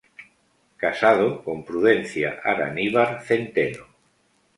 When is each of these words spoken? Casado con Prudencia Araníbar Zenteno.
Casado 0.77 1.43
con 1.43 1.63
Prudencia 1.63 2.39
Araníbar 2.43 3.21
Zenteno. 3.21 3.85